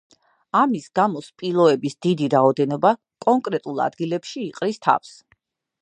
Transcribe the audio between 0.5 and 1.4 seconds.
ამის გამო